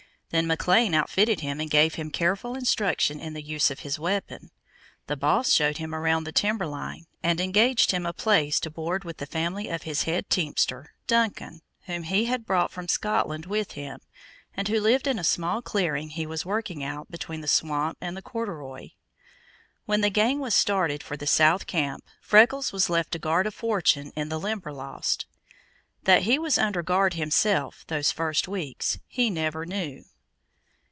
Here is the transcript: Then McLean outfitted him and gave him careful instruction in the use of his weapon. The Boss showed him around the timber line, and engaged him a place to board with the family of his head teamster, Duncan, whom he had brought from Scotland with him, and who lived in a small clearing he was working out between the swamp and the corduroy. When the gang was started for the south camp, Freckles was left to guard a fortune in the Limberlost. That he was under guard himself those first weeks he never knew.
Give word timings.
Then 0.31 0.47
McLean 0.47 0.93
outfitted 0.93 1.41
him 1.41 1.59
and 1.59 1.69
gave 1.69 1.95
him 1.95 2.09
careful 2.09 2.55
instruction 2.55 3.19
in 3.19 3.33
the 3.33 3.41
use 3.43 3.69
of 3.69 3.81
his 3.81 3.99
weapon. 3.99 4.49
The 5.07 5.17
Boss 5.17 5.51
showed 5.51 5.77
him 5.77 5.93
around 5.93 6.23
the 6.23 6.31
timber 6.31 6.65
line, 6.65 7.03
and 7.21 7.41
engaged 7.41 7.91
him 7.91 8.05
a 8.05 8.13
place 8.13 8.57
to 8.61 8.69
board 8.69 9.03
with 9.03 9.17
the 9.17 9.25
family 9.25 9.67
of 9.67 9.83
his 9.83 10.03
head 10.03 10.29
teamster, 10.29 10.93
Duncan, 11.05 11.61
whom 11.81 12.03
he 12.03 12.27
had 12.27 12.45
brought 12.45 12.71
from 12.71 12.87
Scotland 12.87 13.45
with 13.45 13.73
him, 13.73 13.99
and 14.55 14.69
who 14.69 14.79
lived 14.79 15.05
in 15.05 15.19
a 15.19 15.23
small 15.25 15.61
clearing 15.61 16.11
he 16.11 16.25
was 16.25 16.45
working 16.45 16.81
out 16.81 17.11
between 17.11 17.41
the 17.41 17.45
swamp 17.45 17.97
and 17.99 18.15
the 18.15 18.21
corduroy. 18.21 18.91
When 19.85 19.99
the 19.99 20.09
gang 20.09 20.39
was 20.39 20.55
started 20.55 21.03
for 21.03 21.17
the 21.17 21.27
south 21.27 21.67
camp, 21.67 22.05
Freckles 22.21 22.71
was 22.71 22.89
left 22.89 23.11
to 23.11 23.19
guard 23.19 23.47
a 23.47 23.51
fortune 23.51 24.13
in 24.15 24.29
the 24.29 24.39
Limberlost. 24.39 25.25
That 26.03 26.21
he 26.21 26.39
was 26.39 26.57
under 26.57 26.81
guard 26.81 27.15
himself 27.15 27.83
those 27.87 28.13
first 28.13 28.47
weeks 28.47 28.97
he 29.09 29.29
never 29.29 29.65
knew. 29.65 30.05